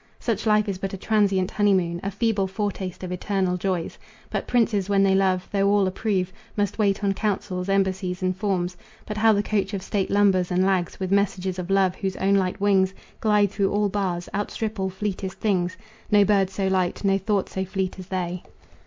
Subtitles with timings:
[0.19, 3.99] Such life is but a transient honeymoon, A feeble foretaste of eternal joys.
[4.31, 8.75] But princes when they love, though all approve, Must wait on councils, embassies and forms.
[9.05, 12.33] But how the coach of state lumbers and lags With messages of love whose own
[12.33, 15.77] light wings Glide through all bars, outstrip all fleetest things
[16.09, 18.41] No bird so light, no thought so fleet as they.